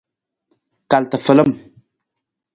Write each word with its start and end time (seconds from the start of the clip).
Kal 0.89 1.05
tafalam. 1.11 1.49